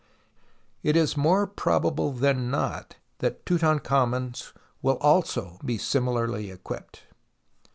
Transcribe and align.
it 0.81 0.95
is 0.95 1.15
more 1.15 1.45
probable 1.45 2.11
than 2.11 2.49
notthat 2.49 2.87
Tutankhamen's 3.45 4.51
will 4.81 4.97
also 4.97 5.59
be 5.63 5.77
similarly 5.77 6.49
equipped. 6.49 7.03